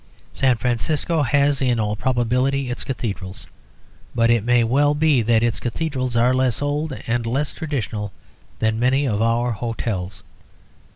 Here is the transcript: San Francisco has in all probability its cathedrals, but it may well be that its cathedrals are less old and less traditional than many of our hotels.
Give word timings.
San 0.33 0.55
Francisco 0.57 1.21
has 1.21 1.61
in 1.61 1.79
all 1.79 1.95
probability 1.95 2.71
its 2.71 2.83
cathedrals, 2.83 3.45
but 4.15 4.31
it 4.31 4.43
may 4.43 4.63
well 4.63 4.95
be 4.95 5.21
that 5.21 5.43
its 5.43 5.59
cathedrals 5.59 6.17
are 6.17 6.33
less 6.33 6.59
old 6.59 6.97
and 7.05 7.27
less 7.27 7.53
traditional 7.53 8.11
than 8.57 8.79
many 8.79 9.05
of 9.07 9.21
our 9.21 9.51
hotels. 9.51 10.23